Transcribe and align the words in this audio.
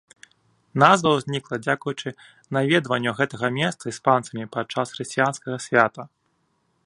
Назва 0.83 1.09
ўзнікла 1.17 1.55
дзякуючы 1.65 2.13
наведванню 2.57 3.11
гэтага 3.19 3.47
месца 3.59 3.83
іспанцамі 3.93 4.45
падчас 4.55 4.87
хрысціянскага 4.95 5.57
свята. 5.69 6.01